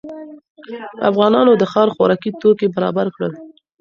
[1.09, 3.33] افغانانو د ښار خوراکي توکي برابر کړل.